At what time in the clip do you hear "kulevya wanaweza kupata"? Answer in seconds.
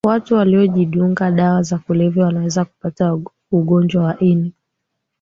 1.77-3.19